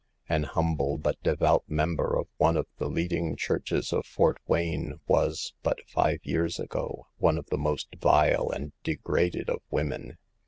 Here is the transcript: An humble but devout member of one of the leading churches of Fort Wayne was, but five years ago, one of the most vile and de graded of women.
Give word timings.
An 0.27 0.45
humble 0.45 0.97
but 0.97 1.21
devout 1.21 1.63
member 1.69 2.17
of 2.17 2.25
one 2.37 2.57
of 2.57 2.65
the 2.79 2.87
leading 2.89 3.35
churches 3.35 3.93
of 3.93 4.03
Fort 4.07 4.39
Wayne 4.47 4.99
was, 5.05 5.53
but 5.61 5.87
five 5.87 6.21
years 6.23 6.59
ago, 6.59 7.05
one 7.19 7.37
of 7.37 7.45
the 7.51 7.57
most 7.59 7.93
vile 7.97 8.49
and 8.49 8.73
de 8.81 8.95
graded 8.95 9.47
of 9.47 9.61
women. 9.69 10.17